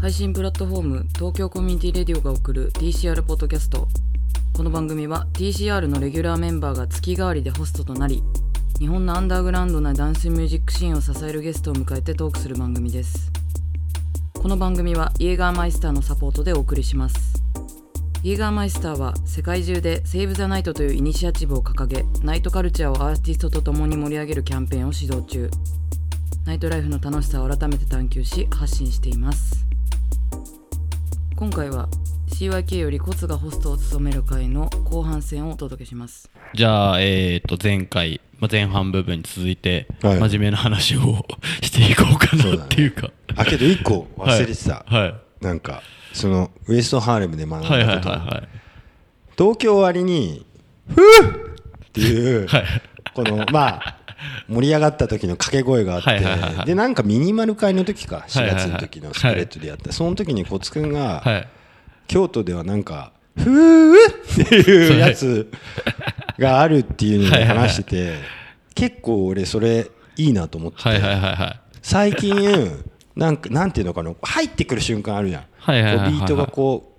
[0.00, 3.88] 配信プラットフォーム東京コミュニティレディオが送る TCR ポッドキャスト。
[4.52, 8.22] この番組は TCR のレギュラーメンバーが月替わりでホストとなり
[8.78, 13.32] 日本のアンダーグラウンドなダンスミュージックシーンを支えるゲストを迎えてトークする番組です。
[14.40, 17.35] この番組はイエーガーマイスターのサポートでお送りします。
[18.26, 25.48] イエーガーマイスターは世界中でセーブ・ザ・ナイトというイニシアチブを掲げナイトカルチャーをアーティストと共に盛り上げるキャンペーンを指導中。
[26.44, 29.64] ナイトライフの楽しさを改めて探求し発信しています。
[31.36, 31.88] 今回は
[32.30, 36.28] CYK よりコツがホストを務める回の後半戦をお届けします。
[36.52, 40.18] じゃあ、えー、と前回、まあ、前半部分に続いて、はい。
[40.18, 41.24] 真面目な話を
[41.62, 43.08] していこうかなっていうか。
[43.36, 45.14] あけど一個忘れてた、はい。
[45.44, 45.80] なんか
[46.16, 48.48] そのウエストハーレムで学んだはいはいこと、はいはい。
[49.38, 50.46] 東京割に
[50.88, 51.02] 「ふう!」
[51.88, 52.64] っていう、 はい。
[53.14, 53.98] このまあ
[54.48, 56.66] 盛り上がった時の掛け声があって、はいはいはいはい。
[56.66, 58.24] でなんかミニマル会の時か。
[58.28, 58.70] 4はいはいはい。
[58.70, 61.48] 月の時のスプレッドでやった、その時にコツくんが、はい。
[62.08, 65.50] 京都ではなんか「ふう!」っていうやつ
[66.38, 68.14] があるっていうのを話してて
[68.74, 71.60] 結構俺それいいなと思ってて、はいはいはいはい。
[71.82, 72.84] 最近
[73.16, 74.12] なんかなんていうのかな。
[74.22, 76.96] 入ってくる瞬間あるじゃん、はいはいはいはいビートがこう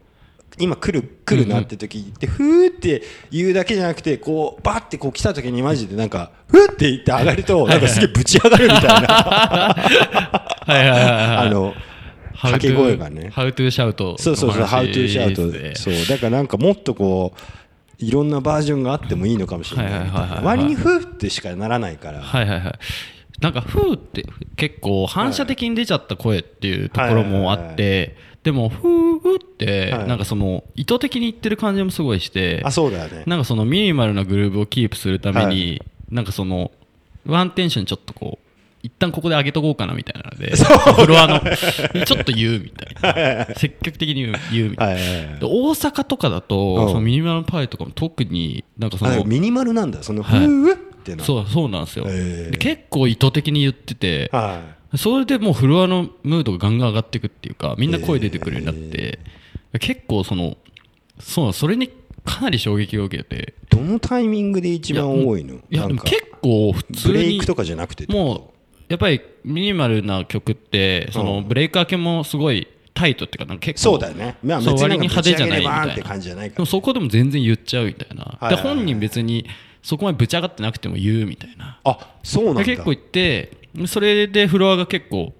[0.59, 3.01] 今来る来るなって時でふーって
[3.31, 9.75] 言うだけじゃなくてこうバッてこう来た時にマジでなんかふーって言って上がるとなんかすげえぶち上がるみたいな。
[10.69, 11.73] あの
[12.33, 13.31] 掛け声がね。
[13.33, 16.05] How to shout そうそうそう「の How 話 to shout ですそう。
[16.07, 22.21] だからなんかもっとこういろんなバージョンがあってもいいのかもしれない割にふーってしかならないから。
[22.21, 22.73] はいはいはい
[23.39, 28.15] なんか「ふー」って結構反射的に出ちゃった声っていうところもあって
[28.47, 30.07] でも「ふー」ってはい。
[30.07, 33.23] なんかその意図的に言ってる感じもすごいしてあそうだよね。
[33.27, 36.71] なんかそのミニマルなグルーブをキープするためはに、なんかその
[37.25, 38.47] ワンテンションちょっとこう
[38.83, 41.41] 一旦ここで上げとこうかなみたいなので フロアの
[42.05, 43.55] ちょっと言うみたいな。
[43.55, 45.01] 積極的に言う言うみたいな、
[45.41, 46.87] 大阪とかだと、うん。
[46.87, 50.03] そのミニマルパイとかも特になんかそのあミニマルなんだ。
[50.03, 50.45] そのふはい。
[50.45, 59.19] ーってのそうそうなんですよ、で結構意図的に言ってて、はいそれでもうフロアのムードがガンガン上がっていくっていうかみんな声出てくるようになって、
[59.79, 60.57] 結構その
[61.19, 61.89] そうそれに
[62.23, 63.53] かなり衝撃を受けて。
[63.69, 65.55] どのタイミングで一番多いの？
[65.55, 74.37] いやでも結構普通にブレイクとかじゃなくてもうやっぱりミニマルな曲ってそのブレイク明けもすごいタイトっていうかなんか結構そうだよね。
[74.41, 76.03] まあ別に割に派手じゃないみたいな。
[76.03, 79.45] 感じじゃないかもそこでも全然言っちゃうみたいな、で本人別に
[79.83, 81.79] そこまでぶち上がってなくても言うみたいな。
[81.83, 82.63] あそうなんだ。
[82.63, 83.51] で結構言って
[83.85, 85.33] それでフロアが結構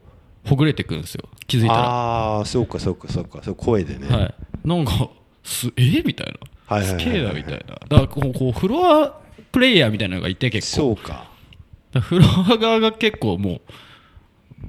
[0.45, 1.27] ほぐれてくるんですよ。
[1.47, 1.79] 気づいたら。
[1.79, 3.41] ああそうかそうかそうか。
[3.43, 4.35] そう声でね、はい。
[4.63, 5.09] なんか
[5.43, 6.03] す え？
[6.05, 6.33] みたい
[6.69, 7.75] な、すげえなみたいな。
[7.75, 9.19] だからこうこうフロア
[9.51, 10.95] プレイヤーみたいなのがいて結構。
[10.95, 11.31] そうか。
[12.01, 13.61] フロア側が結構も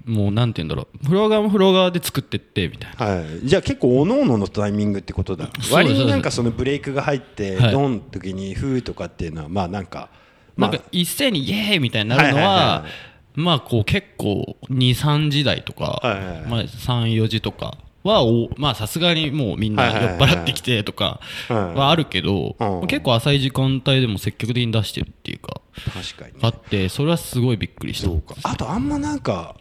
[0.06, 1.06] うもうなんて言うんだろう。
[1.06, 3.06] フロア側もフロア側で作ってってみたいな。
[3.06, 5.50] はい、じゃあ結構おのおののタイミングってことだ。
[5.60, 7.72] す割になんかそのブレイクが入ってはい。
[7.72, 10.08] ドンの時にフーとかっていうのはまあなんか
[10.56, 10.70] まあ。
[10.70, 16.40] なんか一斉にイエーイみたいになるのは,、はいはいはいはいまあこう結構23時台とか、はいはいはい。
[16.42, 22.86] まあ、34時とかはおまあさすがにもうみんな酔っ払ってきてとかはあるけど、うん。
[22.88, 26.32] 結構浅い時間帯でも積極的に出してるっていうか確かに。
[26.34, 28.08] ねあってそれはすごいびっくりした。
[28.08, 28.34] そうか。
[28.42, 29.56] あとあんまなんか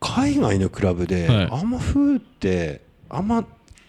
[0.00, 1.48] 海外のクラブではい。
[1.50, 3.44] あんまフーってあんま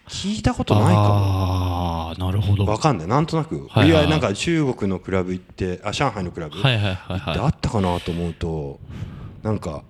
[0.08, 0.98] 聞いたことないかも。
[0.98, 2.66] ああなるほど。
[2.66, 3.06] わかんない。
[3.06, 8.80] なんとなく、はいはいなんか中国のクラブ行ってあ上海のクラブ、はいはいはいであはったかなと思うと
[9.42, 9.82] なんか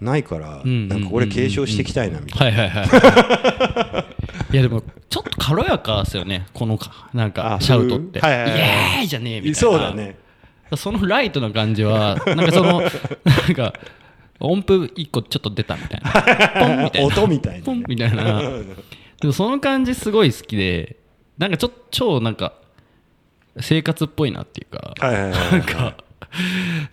[0.00, 4.04] ないから、なんかこれ継承していきたいなみたいいはいはいは
[4.50, 4.54] い。
[4.54, 6.46] いやでもちょっと軽やかですよね。
[6.54, 10.16] このかなんかあシャウトって、はいはいはいイエーイじゃねえみたいな、なそうだね。
[10.76, 12.90] そのライトな感じは、 なんかその、なん
[13.54, 13.72] か、
[14.38, 16.10] 音符一個ちょっと出たみたいな。
[16.52, 17.06] ポンみたいな。
[17.16, 18.42] 音みたいなポンみたいな。
[19.20, 20.96] でもその感じすごい好きで、
[21.38, 22.54] なんかちょっと超なんか、
[23.60, 25.96] 生活っぽいなっていうか、なんか、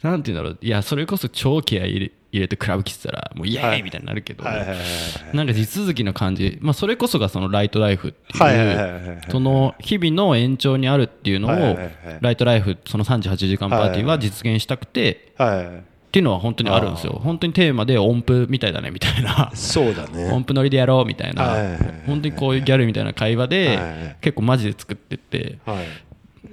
[0.02, 11.78] なんていうんだろう、いや、それこそ超気合い入れ入れてクラブ来てたら、もうイエーイみたいになるけど、なんか地続きの感じ、まあ、それこそがそのライトライフってはいう、その日々の延長にあるっていうのを
[12.22, 17.20] ライトライフ、その38時間パーティーは実現したくて、はいっていうのは本当にあるんですよ。
[17.22, 19.52] 本当にテーマで音符みたいだねみたいな。
[19.54, 20.32] そうだね。
[20.32, 21.44] 音符乗りでやろうみたいな。
[21.44, 22.04] はいはいはいはい。
[22.08, 25.60] 本当にこういうギャルみたいな会話ではいはい結構マジで作ってって。
[25.66, 25.86] はい。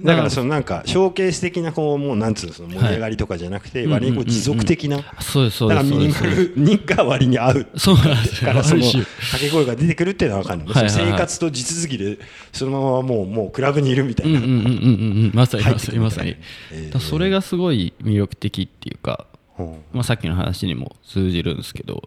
[0.03, 8.51] だからそのなんかショーケース的なこうもうなんつうのその盛り上がりとかじゃなくて割にこう持続的なそうですそうだからミニマルにが割に合うそうなんですよ。
[8.51, 12.19] からその掛け声が出てくるっていうのは分かるの、はい生活と地続きで
[12.53, 14.67] そのままもうもうクラブにいるみたいな、うんうんうんうんう
[15.29, 15.31] ん。
[15.33, 16.37] まさにまさにまさに、
[16.99, 19.34] それがすごい魅力的っていうか、うん
[19.93, 22.03] まあ、さっきの話にも通じるんですけど。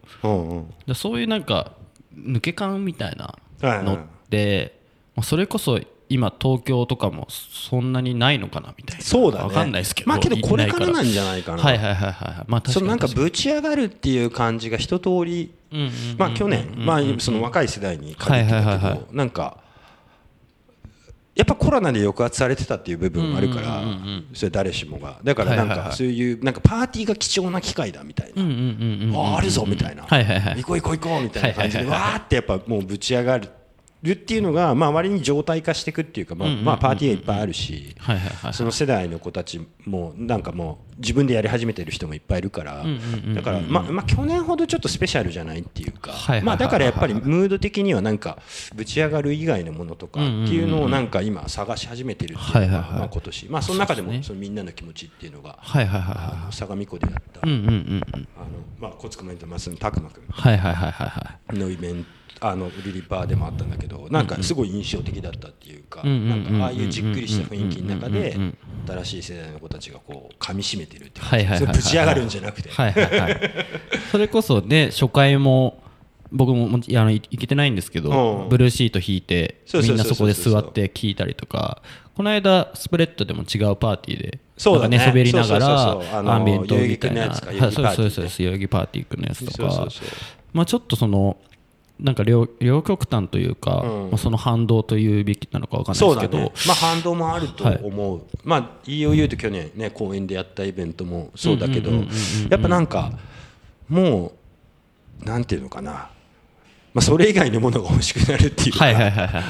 [0.96, 1.72] そういうなんか
[2.16, 3.98] 抜け感みたいなのっ
[4.30, 4.80] て、
[5.16, 5.80] まあそれこそ
[6.10, 9.04] 今東京とかもそんなにないのかなみたいな。
[9.04, 9.46] そうだね。
[9.46, 12.74] わかんないですけどまあけどこれからいなんじゃないかなはいはいはいはいまあ確かに。
[12.74, 15.54] そのなんぶち上がるっていう感じが一通り。
[16.18, 16.74] まあ去年。
[16.78, 19.58] まあその若い世代に限ってだけはいはいはいはどなんか
[21.38, 23.84] やっぱコロナで抑圧されてたっていう部分もあるから
[24.34, 25.20] それ誰しもが。
[25.24, 28.42] だからなんかそういうなんかパーティーが貴重な機会だみたいな。
[29.20, 30.04] あああるぞみたいな。
[30.04, 30.64] はいはいはい。
[30.64, 33.50] 行こう行こう行こうみたいな感じではいはいはいわーってやっぱもうぶち上がる
[34.04, 42.84] っていうのがまあ割に常態化していくっていうかまあまあパーティーがいっぱいあるしはいはいはいその世代の子たちもなんかもう自分でやり始めてる人もいっぱいいるから
[43.36, 46.14] だからまあまあ去年ほどちょっとスペシャルじゃないっていうか
[46.44, 48.38] まあだからやっぱりムード的にはなんか
[48.76, 52.92] ぶち上がる以外のものとかっていうのをなんか今探し始めてるっていうのはいはいはい。
[52.92, 53.46] がまあ今年。
[53.48, 58.02] まあその中でもそのみんなの気持ちっていうのがはいはいはい相模湖でやったあの
[58.80, 61.58] まあコツコメントマスの拓磨君はいはいはいはいはい。
[61.58, 68.38] のイベントあのリリパーでもあったんだけどなんかすごい印象的だったっていうかなんかああいうじっくりした雰囲気の中で
[68.88, 72.70] 新しい世代の子たちがこう噛み締めてるっていうぶち上がるんじゃなくて。
[72.70, 73.38] はいはいはい
[74.12, 75.84] それこそね初回も
[76.32, 78.50] 僕ももいやあのい行けてないんですけど、うん。
[78.50, 81.82] ブルーシート引いてみんなそこで座って聞いたりとか
[82.16, 84.98] この間スプレッドでも違うパーティーでそうだね。
[84.98, 87.34] なんか寝そべりながらアンビエントみたいな。
[87.34, 90.66] そう代々木パーティーねそうそうそう代々木パーティークのやつとか。
[90.66, 91.38] ちょっとその
[92.00, 94.10] なんか両両極端というか、うん。
[94.10, 96.52] まあ、その反動というべきなのかわかんないですけど、ね。
[96.68, 101.92] まあ反動もあると思う、まあ EOU と去年ね公演でやったイベントもそうだけど
[102.50, 103.12] やっぱなんか
[103.90, 104.34] も
[105.22, 106.10] うなんていうのかな。
[106.94, 109.44] まあそれ以外のものが欲しくなるっていうか、はいはいはいはいはい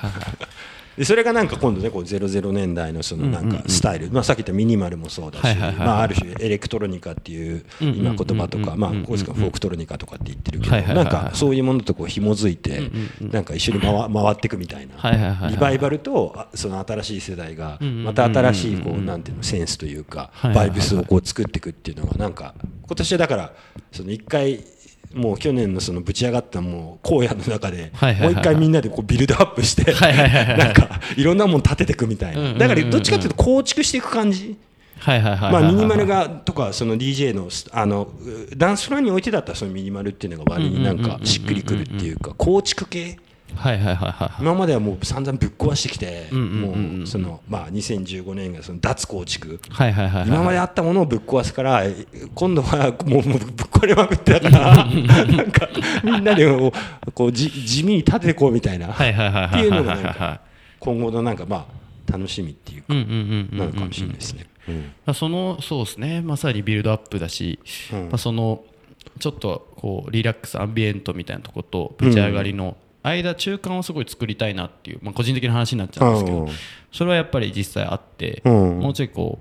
[0.98, 12.92] でそれがなんか今度ねこう00年代のそのなんかスタイル、まあ、さっき言ったミニマルもそうだし、まあ、ある種エレクトロニカっていう今言葉とかまあこうですかフォークトロニカとかって言ってるけどなんかそういうものとこう紐づいて
[13.22, 22.56] なんか一緒に回回っていくみたいなリバイバルとあその新しい世代がまた新しいこうなんていうのセンスというかバイブスをこう作っていくっていうのがなんか
[22.88, 23.54] 今年はだから
[23.92, 24.64] その一回
[25.14, 29.94] もう去年のそのぶち上がったもう荒野の中でもう一回みんなでこうビルドアップして
[30.58, 32.54] なんかいろんなもん立てていくみたいな。
[32.54, 34.58] んだからどっちかっていうと構築していく感じ。
[35.06, 38.10] まあミニマルがとかその DJ のあの
[38.52, 43.18] うダンスフロアにおいてだったらそのミニマルっていうのが割になんかしっくりくるっていうか構築系
[43.56, 49.60] はいはいはいはい今まではもう散々ぶっ壊してきてもうそのまあ2015年がその脱構築。
[49.70, 50.28] はいはいはいはい。
[50.28, 51.94] 今まであったものをぶっ壊すからえ
[52.36, 55.70] 今度はもうもうぶっ壊れまくってだからなんか
[56.04, 56.72] みんなでこ
[57.08, 58.88] うこうじ地味に立ててこうみたいな。
[58.88, 59.66] はいはいはいってはいはいはい。
[59.66, 60.42] いうのがなんか
[60.80, 61.68] 今後のなんかま
[62.08, 63.58] あ楽しみっていうかうんうんうんうん。
[63.58, 64.46] なのかもしれないですね。
[64.68, 64.76] うん。
[65.06, 66.22] まあそのそうですね。
[66.22, 67.60] まさにビルドアップだし、
[67.92, 68.00] うん。
[68.06, 68.64] まあ、その
[69.20, 76.50] ちょっとこうリラックスアンビエントみたいなとことぶち上がりの間中間をすごい作りたいなっていう、まあ、個人的な話になっちゃうんですけど、うん
[76.92, 78.80] それはやっぱり実際あって、うん。
[78.80, 79.40] もうちょいこ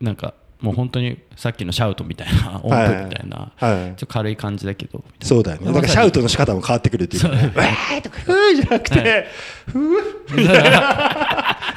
[0.00, 3.84] うなんかもう本当にさっきのシャウトみたいな音符みたいな、はい。
[3.84, 5.26] ちょっと軽い感じだけどみたいな。
[5.26, 5.66] そうだよね。
[5.66, 7.34] だからシャウトの仕方も変わってくるっていうかね。
[7.54, 9.28] わーとか、ふーじゃなくて、
[9.66, 10.18] ふー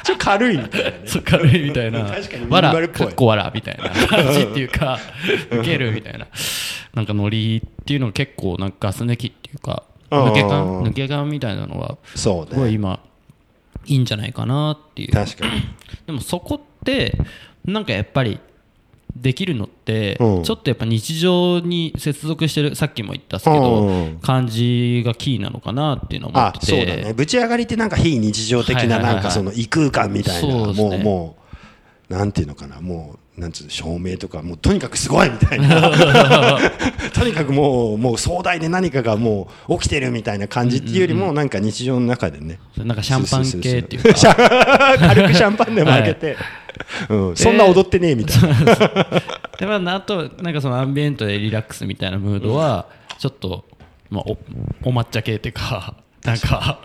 [0.02, 1.02] ちょっと軽いみたいなね。
[1.24, 2.04] 軽いみたいな。
[2.04, 4.98] 確かにミニわらかっこわらみたいな感じっていうか
[5.50, 6.26] ウケるみたいな。
[6.94, 11.98] なんかノリっていうのが結構なんかガス抜きっていうかうん抜け感抜け感みたいなのは。
[12.14, 13.00] すごい今
[13.86, 15.12] いいんじゃないかなっていう。
[15.12, 15.62] 確かに。
[16.06, 17.16] でもそこって
[17.64, 18.38] なんかやっぱり
[19.16, 20.42] できるのって、うん。
[20.42, 24.18] ちょっとやっぱ日常に接続してるさっきも言ったっすけど、うん。
[24.20, 27.12] 感じがキーなのかなっていうのを思あっ、てそうてだね。
[27.12, 31.36] ぶち上がりってなんか非日常的ななんかその異空間みたいな、もうも
[32.10, 35.90] う、なんていうのかな、もう、なんつうの、照明とか、もうとにかくすごいみたいな。
[37.14, 42.58] とにかくもう、もう壮大で何かがもう起きてるみたいな感じっていうよりも、なんか日常の中でね。
[42.76, 44.34] なんかシャンパン系っていうか。
[45.00, 46.36] 軽くシャンパンでも開けて、
[47.08, 48.66] うん、そんな踊ってねえみたいな。
[49.58, 52.86] でまあ、あとなんかそのアンビエントでリラックスみたいなムードは
[53.18, 53.64] ちょっと、
[54.10, 54.36] まあ、お
[54.82, 56.80] お抹茶系っていうかなんか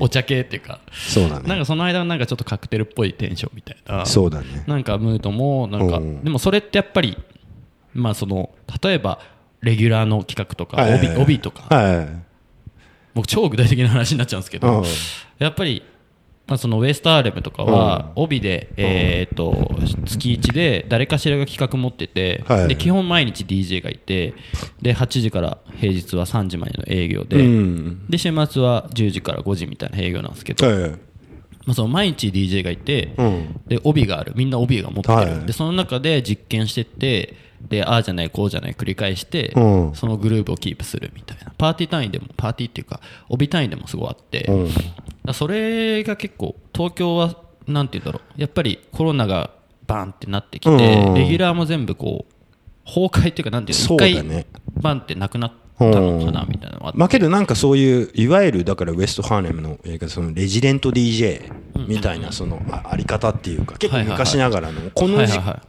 [0.00, 0.80] お茶系っていうか。
[0.92, 1.48] そうだね。
[1.48, 4.04] なんかその間のなんかちょっとカクテルっぽいテンションみたいな。
[4.06, 4.64] そうだね。
[4.66, 6.24] なんかムードもなんかうん。
[6.24, 7.16] でもそれってやっぱり
[7.94, 8.50] まあその
[8.82, 9.20] 例えば
[9.60, 11.74] レギュラーの企画とか帯帯とか。
[11.74, 12.08] はい。
[13.14, 14.84] 僕超具体的な話になっちゃうんですけどうん。
[15.38, 15.82] やっぱり
[16.46, 19.68] まあ、そのウエストアーレムとかは帯で、えー、と
[20.06, 22.68] 月1で誰かしらが企画持ってて、はい。
[22.68, 24.34] で基本毎日 DJ がいて
[24.80, 28.06] で8時から平日は3時までの営業で,、うん。
[28.08, 30.90] で週末は10時から5時みたいな営業なんですけど、はい。
[30.90, 33.60] まあ、その毎日 DJ がいて、うん。
[33.66, 34.32] で帯がある。
[34.36, 35.46] みんな帯が持ってる、はい。
[35.46, 39.94] でその中で実験してってでああじゃないこうじゃない繰り返して、うん。
[39.94, 41.52] そのグループをキープするみたいな。
[41.56, 45.34] パーティー単位でもパーティーっていうか帯単位でもすごいあって、うん。
[45.34, 47.36] それが結構東京は
[47.66, 48.40] なんて言うんだろう。
[48.40, 49.50] やっぱりコロナが
[49.86, 51.14] バンってなってきて、うん。
[51.14, 54.46] レギュラーも全部こう崩壊っていうかなんていうの一ね。
[54.76, 61.52] バンってなくなったのかなみたいなまあけどなんかそういういわゆるだからウエストハーネムの映画そのレジデント DJ
[61.86, 65.18] みたいなそのああり方っていうか結構昔ながらのこの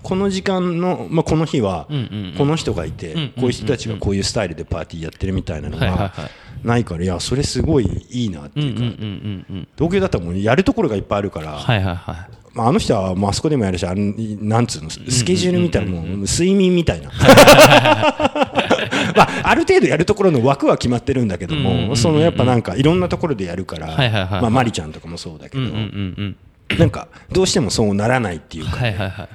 [0.04, 2.36] この時間のまあこの日はうんうんうん。
[2.38, 6.14] この人がいてんうんこういう人たちがこういうスタイルでパーティーやってるみたいなのが
[6.64, 9.68] ないからいやそれすごいいいなっていうかうんうんうんうんうん。
[9.76, 11.60] 東京だったらもうやるところがいっぱいあるから
[12.54, 17.12] まああの人はもうあそこでもやるしあのなんつうのスケジュールみたいなもう睡眠みたいな
[19.16, 21.88] まあある程度やるところの枠は決まってるんだけどうんうんうんうん。
[21.90, 23.88] もそのやっぱなんかいろんなところでやるから
[24.42, 26.36] まあマリちゃんとかもそうだけどうんうんうん
[26.70, 26.80] うん。
[26.80, 29.30] なんかどうしてもそうならないっていうかはいはいはい。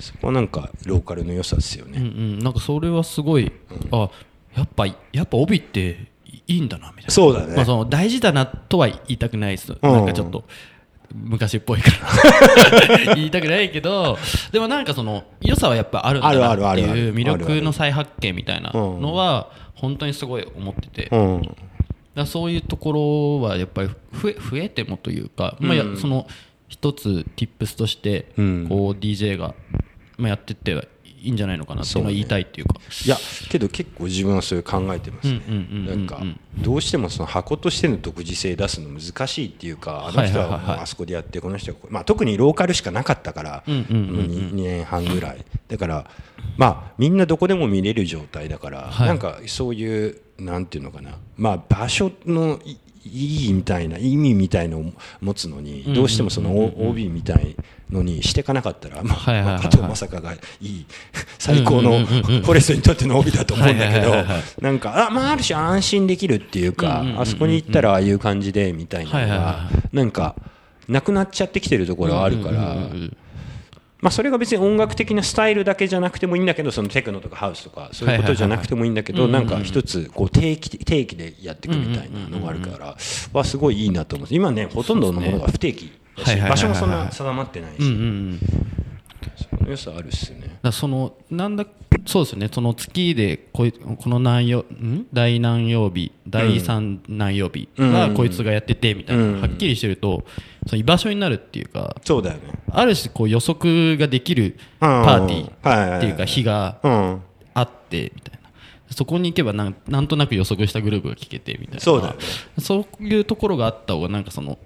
[0.00, 2.38] そこはなんかローカルの良さですようんねうん。
[2.38, 3.50] なんかそれはすごい、
[3.90, 4.10] あ
[4.56, 6.08] やっぱやっぱ帯って
[6.46, 7.10] いいんだなみたいな。
[7.10, 7.56] そうだね。
[7.56, 9.78] まあ、その大事だなとは言いたくないです、ん。
[9.82, 10.44] なんかちょっと
[11.14, 11.90] 昔っぽいか
[13.06, 13.14] ら。
[13.14, 14.18] 言いたくないけど
[14.52, 21.56] でもなんかその良さはやっぱあるんだなあるあっていう魅力の再発見みたいなのは本当にすごい思ってて、うん。
[22.14, 26.26] らそういうところはやっぱり増え増えてもというか、まあや、その
[26.68, 28.66] 一つ tips としてうん。
[28.68, 29.54] こう DJ が、
[30.18, 30.88] まあ、やってって
[31.22, 32.74] いいんじゃないのかなって言いたいっていうか。
[33.04, 33.16] いや
[33.50, 35.32] けど結構自分はそれ考えてます。
[35.32, 35.42] ね
[35.86, 36.22] なんか
[36.58, 44.26] どうしてもその箱としての独自性出すの難しいっていうかあの人はあそこでやってこの人はまあ特にローカルしかなかったからうんうんうんうん。
[44.26, 45.44] 2, 年半ぐらい。
[45.68, 46.10] だから
[46.56, 49.08] まあみんなどこでも見れる状態だからはい。
[49.08, 51.18] なんかそういうなんていうのかな。
[51.36, 52.76] まあ場所のい
[53.12, 56.50] 意義みたいな意味みたいのを持つのにどうしてもその
[56.88, 57.56] OB みたい
[57.90, 60.36] のにしていかなかったらまあ加藤正香がい
[60.66, 60.86] い
[61.38, 64.14] 最高のフォレストにとっての OB だと思うんだけど
[64.60, 70.34] なんかあ,、まあ、ある種安心できるっていうか、あそこに行ったらああいう感じでみたいなのがはなんか
[70.88, 72.76] なくなっちゃってきてるところはあるから、
[74.00, 82.96] まあ、それが別に音楽的なスタイルだけじゃなくてもいいんだけどそのテクノとかハウスとかそういうことじゃなくてもいいんだけどなんか一つこう定期定期でやっていくみたいなのがあるから
[83.32, 84.34] はすごいいいなと思うんです。
[84.34, 87.82] 今ねほとんどのものが不定期だし場所もそんな定まってないし、
[89.36, 90.58] その良さあるっすよね。
[90.62, 91.66] だそのなんだ
[92.06, 92.48] そうですよね。
[92.52, 95.06] その月でこいこの何曜ん？
[95.12, 96.12] 第何曜日？
[96.26, 97.68] 第三何曜日？
[97.78, 99.40] はこいつがやっててみたいな、うん。
[99.40, 100.24] はっきりしてると
[100.66, 102.52] その居場所になるっていうかそうだよね。
[102.70, 104.54] ある種こう予測ができるうん。
[104.80, 107.22] パーティーっていうか日がうん。
[107.54, 108.38] あってみたいな。
[108.90, 111.80] そこに行けばなんなんとなく予測したグループが聞けてみたいな。
[111.80, 112.20] そうだよね。
[112.58, 114.58] そういうところがあった方がなんかその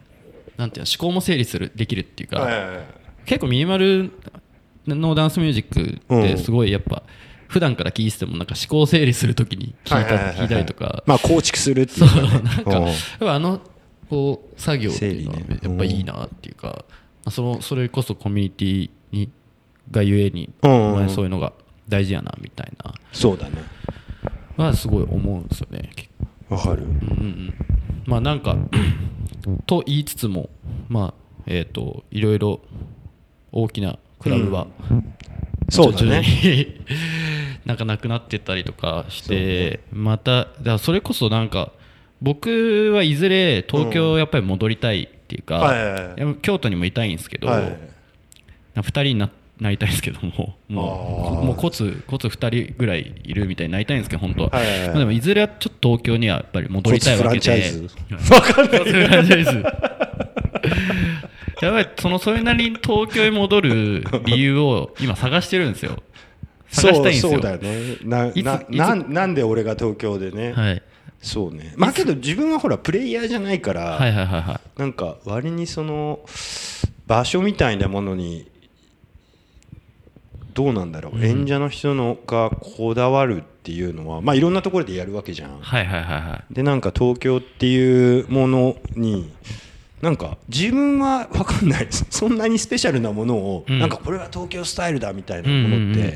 [0.58, 4.10] なんていうの思考も整理するできるっていうか、はいはいはい結構ミニマル
[4.86, 7.02] のダンスミュージックってすごいやっぱ
[7.48, 11.02] 普段から聴いててもなんか思考整理するときに聞いたりとか。
[11.06, 13.60] まあ構築するっていそううかねなんかあの
[14.08, 16.84] こう作業っていうのはやっぱいいなっていうかま
[17.26, 19.30] あそのそれこそコミュニティに
[19.90, 20.92] がゆえにうん。
[20.92, 21.52] お前そういうのが
[21.88, 22.94] 大事やなみたいな。
[23.12, 23.56] そうだね。
[24.56, 25.90] はすごい思うんですよね
[26.48, 26.82] わかる。
[26.82, 27.54] うんうん。
[28.06, 28.56] まあなんか
[29.66, 30.48] と言いつつも
[30.88, 32.60] まあえっ、といろいろ
[33.52, 34.66] 大きなクラブは、
[35.68, 36.22] そうだね。
[36.42, 36.80] に。
[37.64, 41.72] なんかなくなってったりとかして、まただそれこそなんか
[42.20, 47.76] 僕はいずれ東京やっぱり戻りたいっていうか、京都にもいたいんですけど、はい。
[48.76, 49.30] 2人にな
[49.60, 57.38] なりたいんですけどももうもうコツコツ2人ぐらいいるみたいになりたいんですけど本当は、はいまあ、でもいずれはちょっと東京にはやっぱり戻りたいわけで。
[57.38, 59.54] コツフランチャイズ。
[59.54, 59.91] わかんない
[61.60, 66.02] やばいそのそれなりに東京へ戻る理由を今探してるんですよ。
[66.68, 67.32] 探したいんですよ。
[67.32, 67.96] そうだよね。
[68.02, 70.82] なななんなんで俺が東京でね、はい、
[71.20, 71.74] そうね。
[71.76, 74.80] まあけど自分はほらプレイヤーじゃないから、はいはいはいはい。
[74.80, 76.20] なんか割にその
[77.06, 78.50] 場所みたいなものに
[80.54, 85.60] どうなんだろう、演者の人のがこだわるっていうのはまあいろんなところでやるわけじゃん。
[85.60, 86.54] はいはいはいはい。
[86.54, 89.32] でなんか東京っていうものに
[90.02, 91.86] なんか自分は分かんない。
[91.86, 93.78] で すそんなにスペシャルなものを、うん。
[93.78, 96.14] なんかこれは東京スタイルだみたいなものって、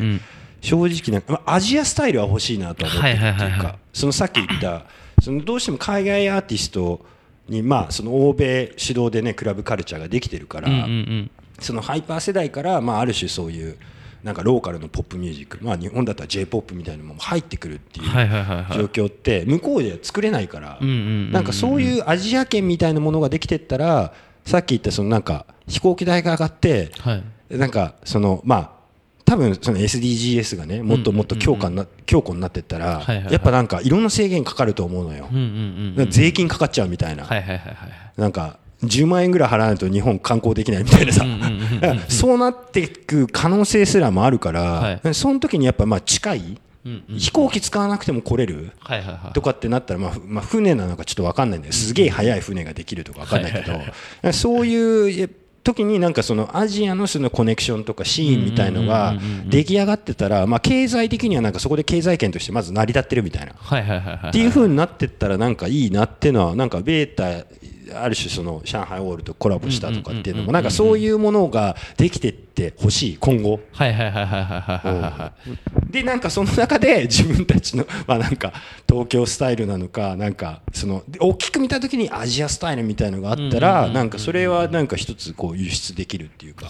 [0.61, 4.85] 正直な、まあ、アジアスタイルは欲しいなとは思ってるっていうか、そのさっき言った
[5.23, 7.05] そのどうしても海外アーティスト
[7.49, 10.69] にまあその欧米主導でねクラブカルチャーができてるから、
[11.61, 13.76] そのハイパー世代から、まあ、ある種そういう
[14.26, 24.12] なんかローカルのポップミュージック、まあ、日本だったら j p o p みたいなのも入ってくるっていう状況って向こうでは作れないからなんかそういうアジア圏みたいなものができてったら
[24.45, 27.25] さっき言ったそのなんか飛行機代が上がってはい。
[27.49, 28.71] なんかそのまあ
[29.25, 35.28] 多分その SDGs がねもっともっと強化な強固になってったらやっぱなんかいろんな制限かかると思うのよ。
[36.11, 37.28] 税金かかっちゃうみたいな。
[38.16, 41.25] なんか10万円ぐらい払わないと日本観光できないみたいなさ。
[42.09, 45.14] そうなっていく可能性すらもあるから、はい。
[45.14, 46.38] その時にやっぱまあ近い、
[46.85, 48.71] うんうん飛行機使わなくても来れる
[49.35, 51.75] とかってなったら、まあふまあ、船なのかちょっと分かんないんだよ。
[51.75, 53.61] すげえ速い船ができるとか分かんないけ
[54.23, 55.30] ど、そういう
[55.64, 59.16] 時になんかそのアジアのそのコネクションとかシーンみたいのが
[59.49, 61.52] 出来上がってたら、まあ、経済的にはなん。
[61.52, 64.28] かそこで経済圏としてまず成り立ってるみたいな。
[64.28, 67.45] っていう風になってったらなんかいいなっていうのはなんかベータ
[67.95, 73.61] ある種その上海ウォールとコラボしたとかっていうのもなんかそういうものができてってほしい今後。
[73.73, 75.33] はいはいはいはいはいはいは
[75.88, 78.52] いでなんかその中で自分たちのまあなんか
[78.88, 86.66] 東京スタイルなのかなんかその大きく見た時にアジアスタイルみたいのがあったらなんかそれはなんか一つこう輸出できるっていうか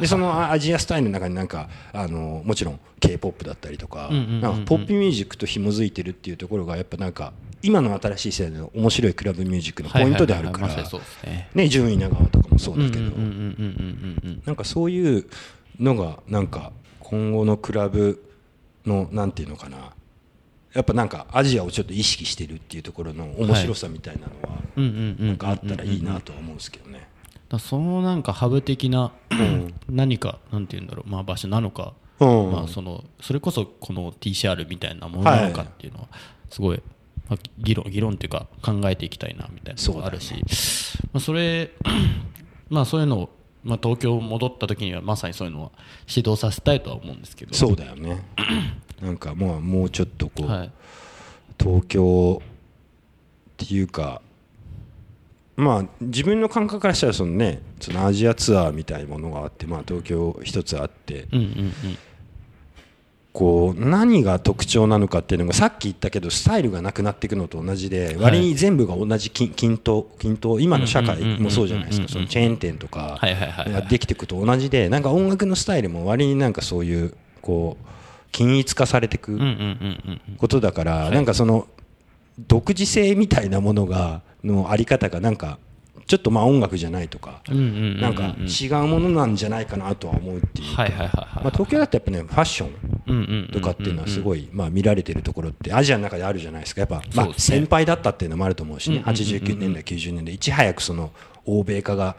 [0.00, 11.48] でそのアジアスタイルの中になんかあのもちろん k p o p だったりとかなんかポップミュージックと紐づいてるっていうところがやっぱなんか今の新しい世代の面白いクラブミュージックのポイントであるからね。
[11.54, 13.10] ね順位長川とかもそうだけど。
[14.46, 15.26] なんかそういう
[15.80, 18.22] のがなんか今後のクラブ
[18.84, 19.92] のなんていうのかな。
[20.74, 27.08] やっぱなんかアジアをちょっと意識してるっていうところの面白さみたいなのはなんかあったらいいなとは思うんですけどね。
[27.48, 29.12] だそのなんかハブ的な
[29.88, 32.52] 何かなんて言うんだろうまあ場所なのかうん。
[32.52, 36.08] まあそのそれこそこの TCR みたいなものなのかっていうのは
[36.50, 36.82] すごい
[37.28, 40.34] まあ議論議論っていうか考えていきたいなみたいなのがあるし
[41.12, 41.70] まあそれ
[42.68, 43.30] まあそういうのを
[43.64, 45.70] まあ東京戻った時にはまさにそういうのは
[46.08, 47.54] 指導させたいとは思うんですけど。
[47.54, 48.22] そうだよね。
[49.02, 50.70] なんかもうもうちょっとこう、はい。
[51.58, 52.42] 東京
[53.64, 54.20] っていうか
[55.56, 61.74] まあ自分の感覚からしたらそのねそのアジアツアーみたいなものがあってまあ東京一つあってうんうんうん
[63.36, 72.08] こう何が特徴なのかっていうのがさっき言ったけどスタイルがなくなっていくのと同じで割に全部が同じ均均等均等今の社会もそうじゃないですか。
[72.08, 77.86] そのチェーン店とかができていくと同じでなんか音楽のスタイルも割になんかそういうこう
[78.32, 79.38] 均一化されていく
[80.38, 81.66] ことだから、なんかその
[82.38, 85.58] 独自性みたいなものがのあり方がなんか
[86.06, 91.44] ちょっとまあ音楽じゃないとか、なんか違うものなんじゃないかなとは思うっていうか、はいはいはいはい。
[91.44, 92.66] まあ、東京だってやっぱねファッショ
[93.12, 96.80] ンとかっていうのはすごいまあ見られてるところってアジアの中であるじゃないですか。
[96.80, 98.96] やっぱまあ先輩だったっていうのもあると思うしね。
[98.96, 101.12] うんうんうんうん89年代90年代いち早くその
[101.44, 102.16] 欧米化が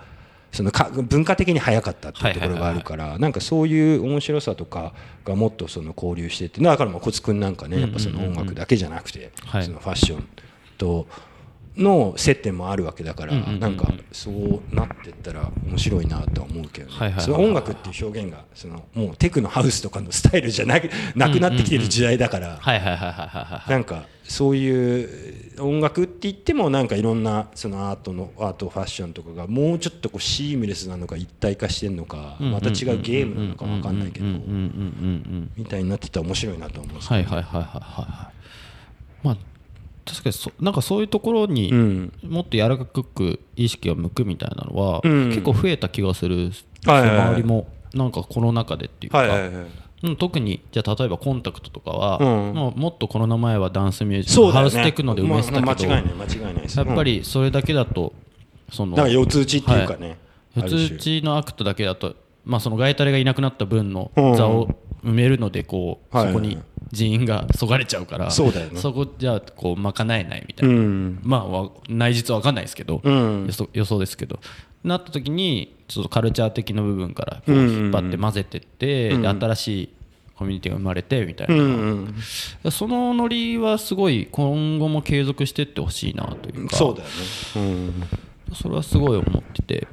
[0.51, 4.93] そのか文化的に早かったっていうところがあるからなんかそういう面白さとか
[5.25, 9.65] がもっとその交流してってだからまあコツくんなんかねやっぱその音楽だけじゃなくてはい。
[9.65, 10.27] そのファッション
[10.77, 11.07] と
[11.77, 22.59] の接点もあるわけだからなんかそうなってったら面白いなとは思うけどその音楽っていう表現がそのもうテクノハウスとかのスタイルじゃなくなくなってきてる時代だから。
[23.67, 34.25] なんかそういう音楽って言ってもなんかいろんなそのアートのアートファッションとかがもうちょっとこうシームレスなのか一体化してんのかまた違うゲームなのか分かんないけど
[35.55, 39.25] みたいになってたら面白いなと思うんですはいはいはいはいはいはい。
[39.27, 39.37] まあ
[40.07, 42.13] 確かにそなんかそういうところにうん。
[42.23, 45.29] もっと柔らかく意識が向くみたいなのは、うん。
[45.29, 46.51] 結構増えた気がする、
[46.85, 47.19] はいはいはい。
[47.19, 49.49] 周りもなんかコロナ禍でっていうか、はいはいはい。
[50.03, 52.53] うん特にじゃあ例えばコンタクトとかは、うん。
[52.53, 54.51] もうもっとコロナ前はダンスミュージック、ね。
[54.51, 58.13] ハウステクノで埋めてたけど、まあ間違いない間違いないやっぱりそれだけだと
[58.71, 60.17] そのなんか四つ打ちっていうかね。
[60.55, 62.15] 四つ打ちのアクトだけだと、
[62.47, 64.35] まあ、そのガイタレがいなくなった分のうん。
[64.35, 64.67] 座を
[65.03, 66.57] 埋めるのでこう、そこに
[66.91, 68.79] 人員がそがれちゃうからそうだよね。
[68.79, 71.19] そこじゃあこう賄えないみたいな、うん。
[71.23, 73.49] まあわ内実は分かんないですけど、うん。
[73.73, 74.39] 予想ですけど。
[74.83, 79.93] なった時にちょっとカルチャー的な部分からこううん引っ張って混ぜてって、新しい
[80.35, 81.61] コミュニティが生まれてみたいな、うん
[82.63, 86.75] うんそのノリはすごい今後も継続していってほしいなというか。
[86.75, 87.13] そうだよね。
[87.55, 87.59] う
[88.51, 88.55] ん。
[88.55, 89.87] それはすごい思ってて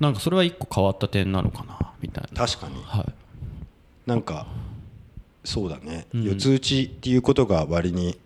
[0.00, 2.46] なんかそれは一個変わった点なのかなみたいな。
[2.46, 2.82] 確かに。
[2.84, 3.14] はい。
[4.06, 4.46] なんか
[5.44, 8.18] そうだね、四つ打ちっていうことが割に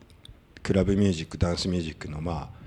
[0.63, 2.61] クラブミュージックダンスミュージックのまあ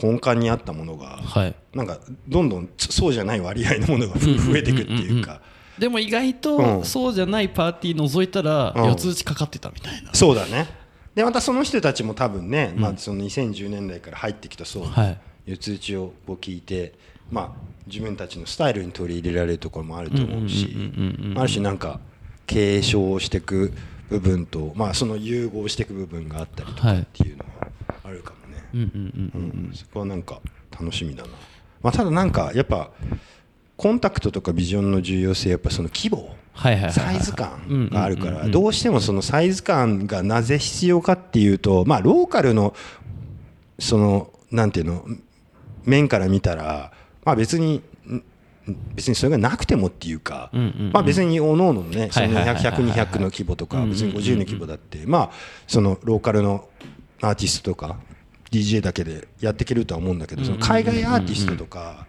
[0.00, 1.54] 根幹にあったものが、はい。
[1.74, 5.40] なんかどんどんそそうじゃない割合のものがふ増えていくっていうか。
[5.78, 6.34] でも意外うん。
[6.34, 10.68] とそうじゃないパーティー覗いたらうん四つ打ちかかってたみたいな、そうだね。
[11.14, 15.18] でまたその人たちも多分ね、まあ、その2010年代から入ってきたそうはい。
[15.46, 16.92] 四つ打ちを聞いて、
[17.30, 20.76] まあ、自分たちのスタイルに取り入れられるところもあると思うし
[21.36, 22.00] ある種なんか
[22.46, 23.72] 継承していく
[24.08, 27.68] 部分と、まあ、その融合していく部分があったりとかはいっていうのが
[28.04, 31.28] あるかもね、そこはなんか楽しみだな、
[31.82, 32.90] まあ、ただなんかやっぱ
[33.76, 42.74] コンタクトとかビジョンの重要性やっぱその規模サイズ感があるからどうしてもそのサイズ感がなぜ必要かっていうとまあローカルの
[43.78, 45.04] そのなんていうの
[45.84, 46.92] 面から見たら
[47.26, 48.22] まあ別にん
[48.94, 50.50] 別にそれがなくてもっていうか
[50.92, 52.72] まあ別に各々のねそのはいはいはいはいはい。
[52.72, 55.30] 200100の規模とか別に50の規模だってまあ
[55.66, 56.68] そのローカルの
[57.20, 57.98] アーティストとか
[58.50, 62.06] DJ だけでやっていけるとは思うんだけどその海外アーティストとか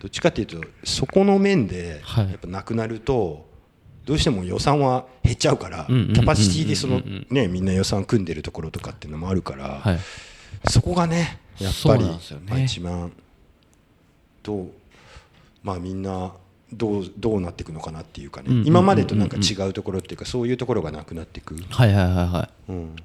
[0.00, 2.30] どっちかっていうとそこの面ではい。
[2.30, 3.46] やっぱなくなると
[4.04, 9.98] どうしても予算は減っちゃうからキャパシティでそのねみんな予算組んでるところとかっていうのもあるからはい。
[10.68, 13.12] そこがねやっぱり一番
[14.48, 14.70] どう
[15.62, 16.32] まあみんな
[16.72, 18.48] どうどうなっていくのかなっていうかね。
[18.64, 21.56] 今までとなんか違うところっていうかそういうところがなくなっていく。
[21.68, 22.72] はいはいはいはい。
[22.72, 22.96] うん。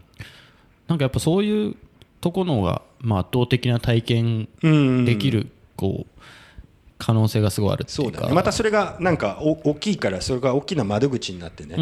[0.87, 1.75] なんかやっぱそういう
[2.21, 6.21] ところがまあ圧倒的な体験うんできるこう
[6.97, 8.33] 可能性がすごいあるそうだね。
[8.33, 11.75] またそれがなんかお大きいからそれが大きな窓口になってね。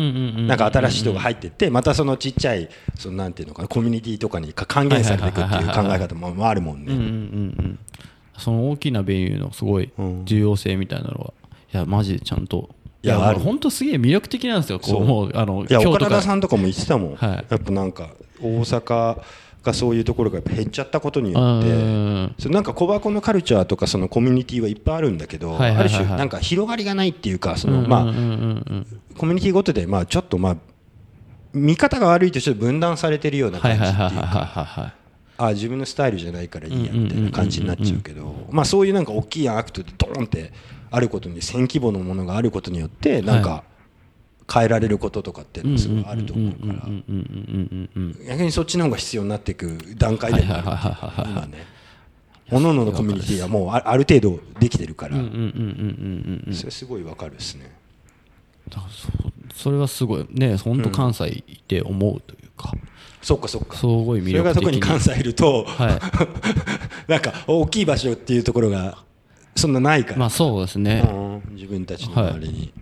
[0.48, 7.71] なんか新しい人が入ってってまたそのちっちゃいそのなんていうのかなコミュニティとかにか還元されていくっていう考え方もあるもんね。
[8.42, 9.92] その大きなベニューのすごい
[10.26, 11.34] 重要性みたいなのは、
[11.74, 12.70] いやマジでちゃんと。
[13.04, 15.04] いや本当すげえ魅力的なんですよこそう。
[15.04, 17.46] うもうあのいや岡田さんとかも言ってたもん、はい。
[17.50, 19.22] やっぱなんか大阪
[19.64, 28.06] がそういうところがやっぱ減っちゃったことにようってんそのなんか小箱のカルチャーとかそのコミュニティはいっぱいあるんだけど、ある種なんか広がりがないっていうかその、うんまあ
[29.18, 30.58] コミュニティごとでまあちょっとまあ
[31.54, 34.28] 見方が悪いとちょっと分断されてるようなはい感じっていうか。
[34.28, 35.01] はい
[35.48, 40.52] あ自分のスタイルじゃないからいいやみたいな感じになっちゃうけどまあそういうなんか大きいアクトでドーンって
[40.90, 43.64] あることに1000規模のものがあることによってなんか
[44.52, 46.84] 変えられることとかってすごいあると思うから。
[46.86, 51.32] うんうんうんうんうんうん逆にそっちの方が必要になっていく段階でもある。
[51.32, 51.66] 今ね。
[52.50, 55.16] 各々のコミュニティはもうあある程度できてるから。
[55.16, 57.72] うんうんうんうんうんうんそれすごいわかるですね。
[58.68, 59.08] だからそ
[59.64, 60.28] それはすごい。
[60.30, 62.74] ね本当関西いて思うというか、
[63.22, 63.78] そっかそっか。
[63.78, 66.00] すごいそれが魅力的特に関西いると、はい。
[67.12, 68.98] なんか大きい場所っていうところが
[69.56, 71.56] そんなないから、まあそうですね、うん。
[71.56, 72.74] 自分たちの周りに、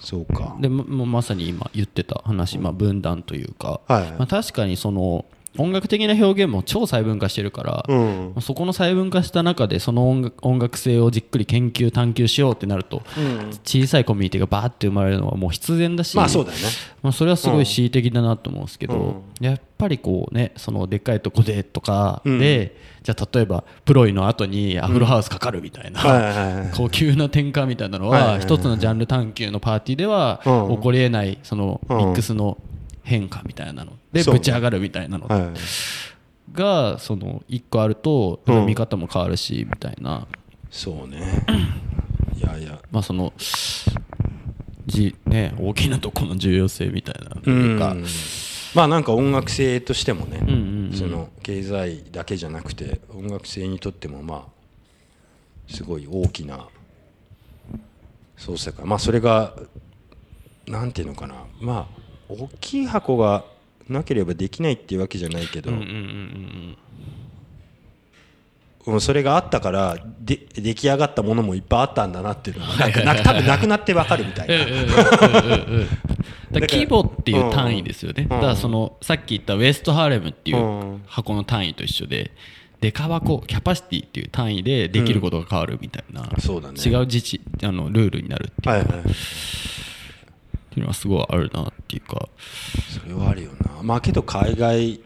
[0.00, 0.56] そうか。
[0.60, 4.10] でももうまさに今言ってた話、まあ、分断というか、はい。
[4.12, 5.24] まあ、確かにその
[5.58, 8.32] 音楽的な表現も超細分化してるから、うん。
[8.34, 13.02] まあそこの細分化した中でその音楽音楽性をじっくり研究探求しようってなると、
[13.64, 16.64] 小さいコミュニティがバーって生まれるのはもう必然だし、まあそうだよね。
[17.02, 30.76] まあ、それはすごい恣意的だなと思うんですけど、やっぱりこうねそのでっかいとこでとかで、じゃあ例えばプロイの後にアフロハウスかかるみたいな、高級な転換みたいなのは一つのジャンル探求のパーティーではうん。
[30.76, 32.56] 起こりえないそのうんミックスの
[33.02, 35.26] 変化みたいなのでぶち上がるみたいなの。
[35.26, 36.52] はい。
[36.52, 38.66] がその一個あるとうん。
[38.66, 40.26] 見方も変わるしみたいな。
[40.70, 41.44] そうね。
[42.36, 42.78] いやいや。
[42.90, 43.32] まあその
[44.86, 47.92] じね大きなところの重要性みたいなというか。
[47.92, 48.04] うん。
[48.74, 50.92] まあなんか音楽性としてもね、んうんうん。
[50.94, 56.68] その経済だけじゃなくて音楽性にとってもまあすごい大きな
[58.36, 58.84] そうしたか。
[58.84, 59.54] まあそれが
[60.66, 61.34] なんていうのかな。
[61.60, 63.44] まあ大きい箱が
[63.88, 65.92] なければできないっていうわけじゃないけど、うんうんうんう
[68.90, 69.00] んうん。
[69.00, 74.56] それがあったからで出来上がったものもいっぱいあったんだなっていうのがなんかな多分なくなってわかるみたいな。
[76.52, 78.28] だ規模っていう単位ですよね、うん。
[78.28, 80.60] だからそのさっき言ったウエストハーレムっていうう
[80.94, 81.02] ん。
[81.06, 82.32] 箱の単位と一緒で
[82.80, 86.80] デカ箱キャパシティっていう単位でできることが変わるみたいな、そうだね。
[86.84, 89.02] 違う自治あのルールになるっていう,、はいはい
[90.72, 92.28] っていうのはすごいあるなっていうか。
[92.88, 93.82] それはあるよな。
[93.82, 95.00] まあけど海外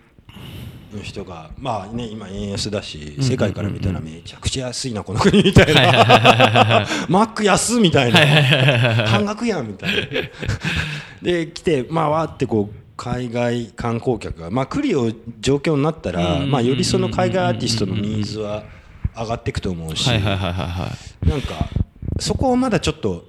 [0.94, 6.86] の人がまあね今円安だし世界から見たらめちゃくちゃ安いなこの国みたいな。
[7.08, 8.20] マック安みたいな。
[9.08, 10.02] 半額やんみたいな。
[11.20, 18.62] で来てまあわーってこう海外観光客がまあ来るよう状況になったらまあよりその海外アーティストのニーズは
[19.16, 20.08] 上がっていくと思うし。
[20.10, 21.68] なんか
[22.20, 23.24] そこをまだちょっと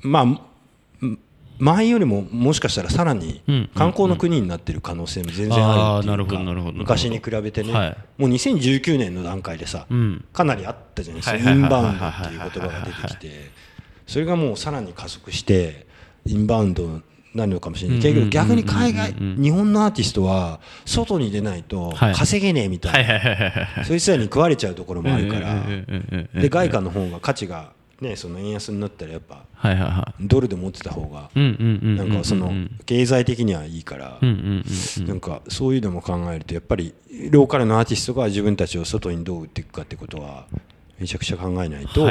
[0.00, 0.40] まあん
[1.58, 7.96] 前よりももしかしたらさらにうん観光の国になってる可能性も全然あるっていう昔に比べてね、はい。
[8.18, 10.24] もう2019年の段階でさ、うん。
[10.32, 13.50] かなりあったじゃないですか、インバウンドっていう言葉が出てきて
[14.06, 15.86] それがもうさらに加速して
[16.24, 17.00] インバウンド
[17.34, 18.00] なるのかもしれない。
[18.00, 22.14] けど逆に海外日本のアーティストは外に出ないとはい。
[22.14, 25.62] 稼げねえみたいな、そういう人らに食われちゃうところもあるから、
[26.34, 32.52] で外貨の方が価値が、ね、その円安になったらやっぱはいはいはドルで持ってた方がなんかその
[32.84, 36.94] 経済的にはいいからなんかそういうのも考えるとやっぱり
[37.30, 40.46] ローカルのアーティストが自分たちを外にどう売っていくかってことは
[40.98, 42.06] めちゃくちゃ考えないと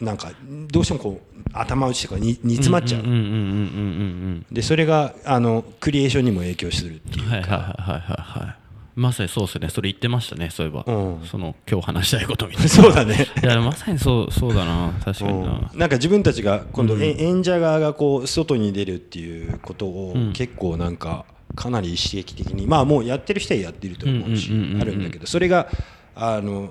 [0.00, 0.30] なんか
[0.70, 8.57] どうしてもこう頭打ちとかに煮詰まっちゃうでそれがあのクリエーションにも影響するっていうう
[8.98, 9.68] まさにそうですね。
[9.68, 10.84] それ言ってましたねそういえば。
[10.86, 11.26] うん。
[11.26, 12.68] その今日話したいことみたいな。
[12.70, 13.26] そうだね。
[13.42, 15.70] いやまさにそうそうだな確かにな。
[15.74, 20.32] なんか自分たちが今度え演者側がこう外に出るっていうことをうん。
[20.32, 24.82] 結構なんかかなり意識的にまあもうやってる人はやってると思うしうんうんうんうんうん。
[24.82, 25.68] あるんだけどそれが
[26.16, 26.70] あの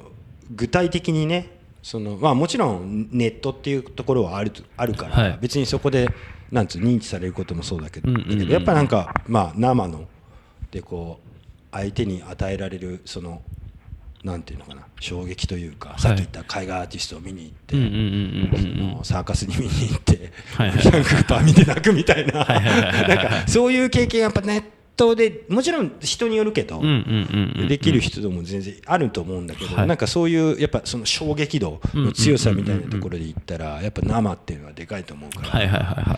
[0.56, 5.30] 具体的にねそのまあもちろんネットっていうところはあるとあるかはい。
[5.30, 6.10] ら別にそこで
[6.52, 8.30] なんつう認知されることもそうだけどうんうんうん。
[8.30, 10.06] だけどやっぱなんかまあ生の
[10.72, 11.28] でこう
[11.72, 13.42] 相手に与えられるその
[14.24, 20.92] なんていうのかな衝撃というかさっき言った海外アーティストを見に行ってサーカスに見に行って、はいはい。
[20.92, 22.48] なんかバー見て泣くみたいな、なん
[23.18, 24.64] かそういう経験やっぱネッ
[24.96, 26.82] トでもちろん人によるけど、
[27.70, 29.88] できる人でも全然あると思うんだけど、はい。
[29.88, 36.18] なんかそういうやっぱその衝撃度の強さみたいなところで言ったらやっぱ生っていうのはでかいと思うから、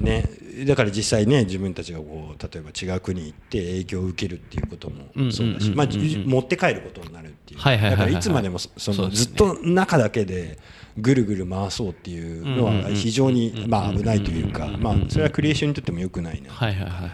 [0.00, 0.28] ね、
[0.66, 10.58] だから実際ね自分たちがこう例えば違う国に行って影響を受けるっていうこともそうだし、まあ、じ持って帰ることになるっていう、はいはいはいはいだからいつまでもそそのずっと中だけで
[10.98, 17.10] ぐるぐる回そうっていうのは非常にまあ危ないというか、まあ、それはクリエーションにとっても良くないな、はいはいはいはい。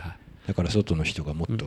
[0.47, 1.67] だから外の人がもっと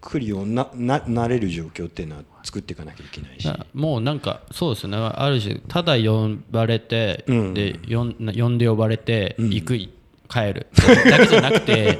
[0.00, 3.44] 来るようなななれる状況っていうのは作っていかなきゃいけないし。
[3.44, 4.96] だもうなんかそうですね。
[4.96, 7.54] ある種ただ呼ばれて、うん。
[7.54, 9.90] で呼ん呼んで呼ばれて、行くい
[10.26, 10.66] 帰る。
[11.10, 11.98] だけじゃなくて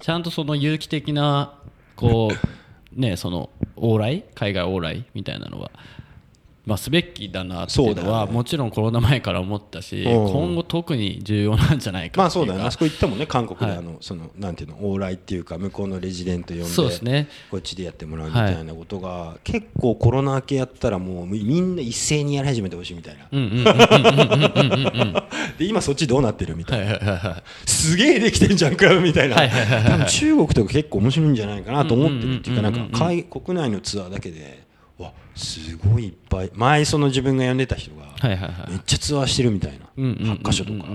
[0.00, 1.54] ちゃんとその有機的な
[1.96, 5.70] こうねその往来海外往来みたいなのは、
[6.66, 8.32] まあ、すべきだなっていうのはね。
[8.32, 10.32] もちろんコロナ前から思ったし、うん。
[10.32, 12.64] 今後特に重要なんじゃないかまあそうだよね。
[12.64, 13.26] あそこ行ったもんね。
[13.26, 13.76] 韓国ではい。
[13.76, 17.28] あの、そのなんていうの往来っていうか向こうのレジデント呼んでそうですね。
[17.50, 23.28] こっちでやってもらうみたいなことが、結構コロナ明けやったらもうみみんな一斉にやり始めてほしいみたいな、
[25.58, 27.42] で今そっちどうなってるみたいな、はいはいはいはい。
[27.68, 34.63] すげえできてんじゃんクラブみたいな、はいはいはいはい中国とか結構面白いんじゃないかなと思ってるっていうかなんか海国内のツアーだけでわ
[35.34, 36.50] すごいいっぱい。
[36.54, 38.04] 前その自分が呼んでた人が
[38.68, 40.88] めっちゃツアーしてるみたいな、うんうんうんうんうん8箇所とか、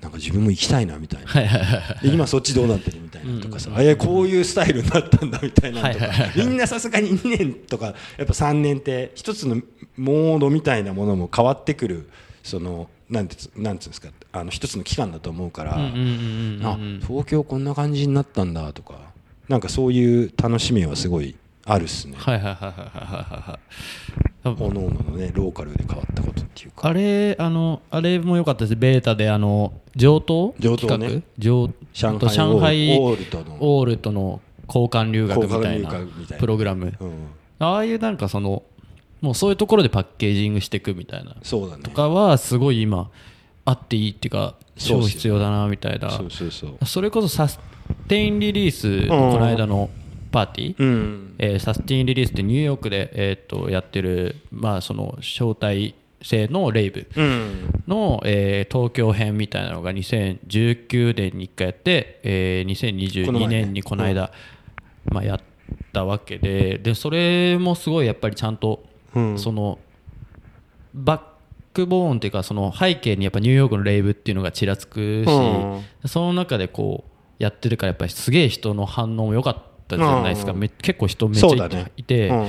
[0.00, 1.30] なんか自分も行きたいなみたいな、
[2.02, 7.94] 今そっちどうなってるみたいなとかさ、あいやこういうスタイルになったんだみたいなとか、みんなさすがに2年とかやっ
[8.26, 9.62] ぱ3年って一つの
[9.96, 12.10] モードみたいなものも変わってくる
[12.42, 15.78] そのなんてつなんつうんですかあの一つの期間だと思うから、あ
[17.00, 19.14] 東京こんな感じになったんだとか。
[19.46, 22.16] なんかそういう楽しみはすごいあるっすね。
[22.18, 24.30] はいはいはいはいはいはいはい。
[24.42, 24.66] 多分。
[24.66, 26.88] おのおののねローカルで変わったことっていうか。
[26.88, 28.76] あれあのあれも良かったです。
[28.76, 31.22] ベータであの上等上等ね。
[31.38, 33.56] 上上海と上海オールとの。
[33.60, 36.94] オールとの交換留学みたいなプログラム。
[37.00, 37.12] うん、
[37.58, 38.62] ああいうなんかその
[39.20, 41.82] もうそういうところでパッケージングしていくみたいなそうだね。
[41.82, 43.10] とかはすごい今
[43.64, 46.10] あっていいっていうか超必要だなみたいな。
[46.10, 46.84] そうそうそう。
[46.84, 47.58] それこそサス
[48.06, 49.88] テインリリースのこの間の
[50.34, 51.34] パーティー、うん。
[51.38, 57.84] えーサスティンリリースってニューヨークで、えー、とやってる、まあ、その招待制のレイブうん。
[57.86, 64.32] の、えー東京編みたいなのが2019年に1回やって、えー2022この前ね年にこの間、
[65.06, 65.40] まあ、やっ
[65.92, 68.82] たわけででそれもすごいやっぱりちゃんと、
[69.14, 69.38] うん。
[69.38, 69.78] その
[70.94, 71.20] バッ
[71.72, 76.08] クボーンっていうかその背景にやっぱニューヨークのレイブっていうのがちらつくし、うん。
[76.08, 80.58] その中でこうやってるからやっぱりすげえ人の反応も良かったじゃないですか、うん。
[80.58, 82.48] め結構人めっちゃいねいてうん。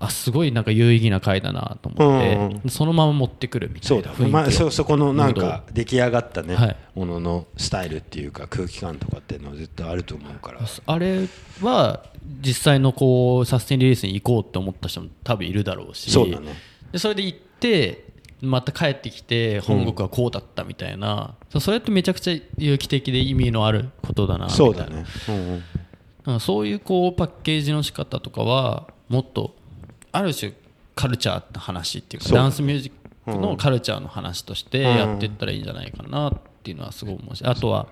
[0.00, 2.34] あすごいなんか有意義な回だなと思って、
[2.64, 2.70] うん。
[2.70, 6.76] そのまま持ってくるみたそいうな雰囲気を、だまあ、そそこのなんか出来上がったね、はい。
[6.96, 10.60] もののスタイルっていうか空気感とかっていうのは絶対あると思うから。
[10.86, 11.28] あれ
[11.60, 12.04] は
[12.40, 16.10] 実際のこうサスティンリリースに行こうって思った人も多分いるだろうし。
[16.10, 16.52] そうだね。
[16.90, 18.06] でそれで行って
[18.40, 24.64] また帰ってきて本国はこうだったみたいな、それってめちゃくちゃ有機的で意味のあることだなみたいな。
[24.66, 25.62] そうだね、うんうん
[26.40, 29.54] そういうこうパッケージの仕方とかはもっと
[30.12, 30.52] ある種
[30.94, 32.92] カルチャーの話っていうかダンスミュージ
[33.26, 37.86] ックのカルチャーの話としてやっていったらいいんじゃないかなっていうのはすごい思うしあとは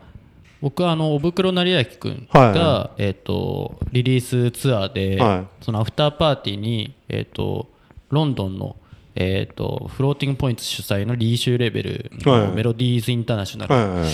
[0.61, 2.55] 僕はあのおぶくろ成明君はい。
[2.55, 5.65] がえーとリリースツアーではい。
[5.65, 7.69] そのアフターパーティーにえーと
[8.11, 8.77] ロンドンの
[9.17, 12.41] えー、とフローティングポイント主催のリーシューレベルはい。
[12.49, 14.07] のメロディーズ・インターナショナル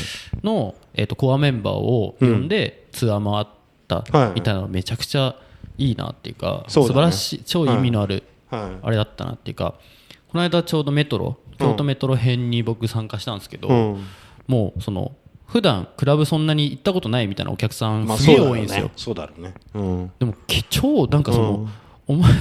[0.42, 3.46] の、えー、とコアメンバーを呼んでツアー回っ
[3.86, 4.32] たはい。
[4.34, 5.36] みたいなのめちゃくちゃ
[5.78, 6.94] いいなっていうか、そうだね。
[6.94, 8.86] 素晴らしい超意味のあるはい。
[8.86, 9.74] あれだったなっていうか
[10.28, 14.04] この間ちょうどメトロ京都メトロ編に僕参加したんですけど、うん。
[14.46, 15.12] もうその
[15.46, 18.86] 普段クラブそんなに行ったことないみたいなお客さんまあすげえ多いんですよ。
[18.86, 18.92] ね。
[18.96, 19.54] そうだろうね。
[19.74, 20.12] うん。
[20.18, 21.68] でもけ超なんかその、
[22.06, 22.32] お前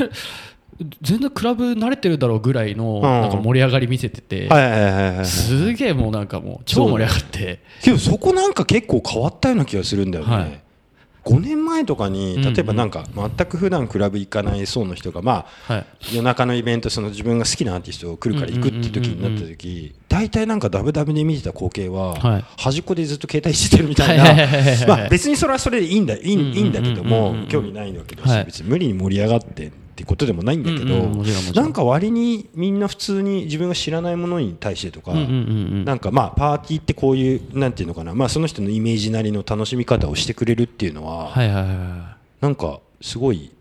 [1.01, 7.63] 全然クラブ慣れてるだろうぐらいのなんか盛り上がり見せてて、はいはいはいはいすげえもうなんかもう超盛り上がって。
[7.81, 10.62] けどそこなんか結構変わったような気がするんだよね、はい
[11.25, 15.85] 5年前とかに例えばなんか全く普段クラブ行かない層の人がまあはい。
[16.13, 22.45] 夜中のイベントその自分が好きなアーティストが来るから行くっていう時になった時大体なんかダブダブで見てた光景ははい。
[22.57, 24.31] 端っこでずっと携帯してるみたいな。
[24.31, 24.38] い。
[24.88, 28.45] まあ別にそれはそれでいいんだいいんだけども興味ないわけだしはい。
[28.45, 31.08] 別に無理に盛り上がってってことでもないんだけど
[31.53, 38.13] なんか割にみんな普通に自分が知らないものに対してとかなんかまあパーティーってこういうなんていうのかな。
[38.13, 41.31] まあその人のイメージなりの楽しみ方をしてくれるっていうのは
[42.41, 43.51] なんかすごい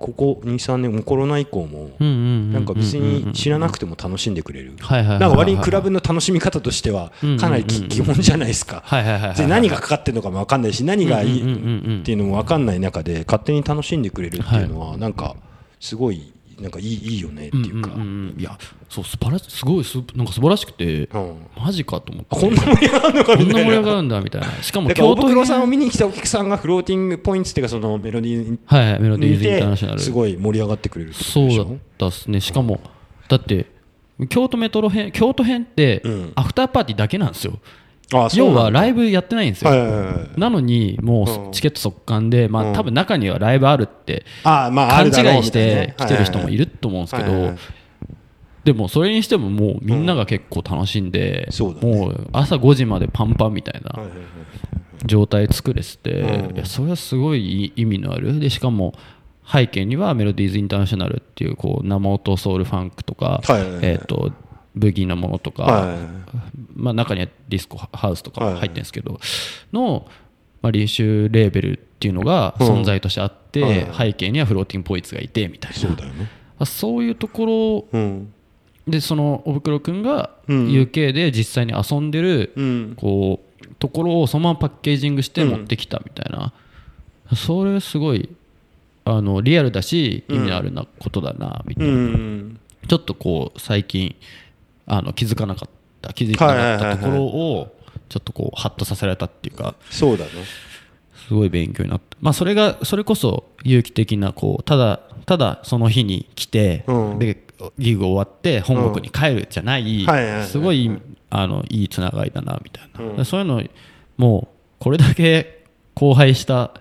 [0.00, 4.74] ここ23年もうコロナ以降もなんか別に知らなくても楽しんでくれる。
[4.80, 8.82] なんか割にクラブの楽しみ方としてはかなりき基本じゃないですか。
[9.36, 15.36] で何がかかってるのかも分かんないし何がいいっていうのも分かんない中で勝手に楽しんでくれるっていうのはなんか
[15.80, 17.92] すごいなんかいいいいよねっていうか。
[17.92, 18.56] うんうんうんいや
[18.88, 21.46] そう素晴らしすごいすなんか素晴らしくてうん。
[21.56, 22.36] マジかと思って。
[22.36, 24.48] あこんな盛り上がるのかこんな盛りみたいな上がるんだみたいな。
[24.62, 29.98] しかも京都袋さんを編見に来たお客さんがフローティングポイントっていうかそのメロディーはいはいメロディー見ズ・インターナショナル。
[29.98, 31.66] てすごい盛り上がってくれるそうだっ
[31.98, 32.40] たっすね。
[32.40, 32.80] しかも
[33.28, 33.66] だって
[34.28, 36.32] 京都メトロ編京都編ってうん。
[36.34, 37.58] アフターパーティーだけなんですよ、
[38.34, 40.40] 要はライブやってないんですよ、はいはいはいはい。
[40.40, 42.72] なのにもうチケット速乾で、まあ、うん。
[42.74, 47.54] 多分中にはライブあるって勘違いして来てる人もいるると思うんですけど
[48.64, 51.48] でもそれにしてももうみんなが結構楽しんで、
[51.80, 54.02] もう朝5時までパンパンみたいな
[55.06, 56.56] 状態作れてて、うん。
[56.56, 58.38] いやそれはすごい意味のある。
[58.38, 58.94] でしかも
[59.50, 63.40] 背景にはメロディーズ・インターナショナルっていうこう生音ソウルファンクとか、
[63.80, 64.32] えー、と
[64.74, 65.96] ブギーなものとか、
[66.78, 69.20] まあ、中にはディスコハウスとかも入ってるんですけど、
[69.72, 70.06] の、
[70.62, 75.76] まあ、リーシュレーベルっていうのが存在としてあって、背景にはフローティングポイントがいてみたいな。
[75.76, 76.28] そうだよね。
[76.60, 78.32] あそういうところうん。
[78.86, 80.68] でそのおふくろくんがうん。
[80.68, 82.94] UK で実際に遊んでる、うん。
[82.96, 85.50] こうところをそのままパッケージングしてうん。
[85.50, 86.52] 持ってきたみたいな、
[87.34, 88.28] それすごい
[89.04, 92.60] あのリアルだし意味のあるなことだなみたいな、うん。
[92.86, 94.14] ちょっとこう最近
[94.86, 97.76] あの気づかなかった気づいてなかったところを
[98.08, 100.30] ちょっとこうハッとさせられたっていうかそうだね
[101.28, 107.18] すごい勉強になった、まあ、それがそれこそ有機的なこうただただその日に来て、うん。
[107.18, 110.06] でギグ終わって本国に帰るじゃない
[110.46, 110.90] すごい
[111.28, 113.24] あのいいつながりだなみたいな、うん。
[113.24, 113.62] そういうの
[114.16, 115.64] もうこれだけ
[115.96, 116.72] 荒廃した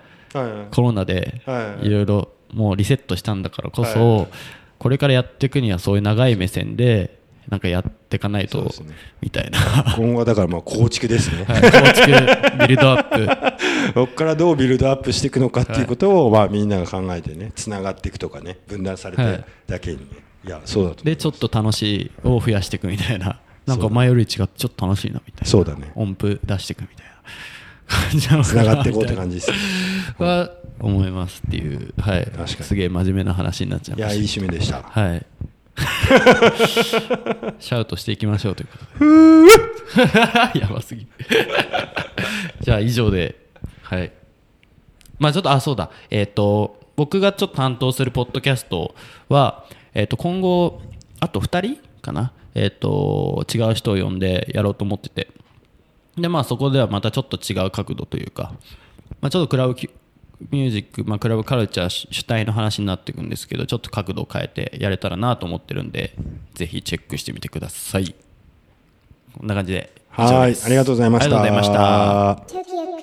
[0.72, 4.28] コロナではいろいろもうリセットしたんだからこそ、
[4.78, 7.17] これからやっていくにはそういう長い目線で
[7.50, 8.70] なんかやっていかないと、ね。
[9.22, 9.60] みたいな。
[9.96, 11.46] 今後はだからまあ構築ですね。
[11.46, 13.94] はい構築ビルドアップ。
[13.94, 19.38] ここからどうビルドアップしていくのかっていうことをまあみんなが考えてねつながっていくとかね分断されはい。
[19.38, 20.06] てだけにね。
[20.46, 23.40] いやそうだとでちょっと楽しいを増やしていくみたいな。
[23.66, 25.48] なんか前より違ってちょっと楽しいなみたいな。
[25.48, 25.92] そうだね。
[25.96, 27.12] 音符出していくみたいな。
[27.88, 28.76] 感じなのつかなな。
[28.76, 31.94] がっていこうってみ感じですたいなは思いますっていう。
[32.00, 32.26] はい。
[32.26, 32.48] 確かに。
[32.48, 35.02] すげえ真面目な話になっちゃいいやいいまし締めでしたた。
[35.02, 35.26] はい
[37.60, 40.60] シャウトしていきましょうということで。
[40.60, 41.08] やばすぎ。
[42.62, 43.36] じゃあ以上で
[43.84, 44.12] はい。
[45.20, 45.92] まあちょっとあそうだ。
[46.10, 48.96] えっ、と僕がちょっと担当するポッドキャスト
[49.30, 50.82] はえっ、と今後
[51.20, 52.32] あと2人かな？
[52.56, 55.30] えっ、と違う人を呼んでやろうと思ってて。
[56.18, 58.54] でまあそこではまたちょっと違う角度というか、
[59.22, 59.92] まあ、ちょっとクラブキュ
[60.52, 66.14] ミュージック、まあ、クラブカルチャー主主体の話になっていくんですけどちょっと角度を変えてやれたらなと思ってるんで
[66.54, 68.16] ぜひチェックしてみてください。
[69.38, 69.92] こんな感じで。
[70.18, 72.97] 以上はいですありがとうございました